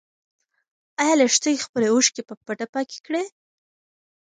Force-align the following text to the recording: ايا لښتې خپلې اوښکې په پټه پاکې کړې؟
ايا 1.01 1.13
لښتې 1.19 1.53
خپلې 1.65 1.87
اوښکې 1.89 2.21
په 2.29 2.33
پټه 2.45 2.65
پاکې 2.73 2.97
کړې؟ 3.05 3.23